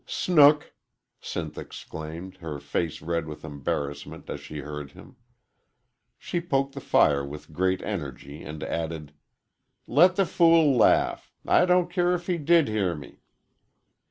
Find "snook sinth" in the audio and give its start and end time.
0.07-1.59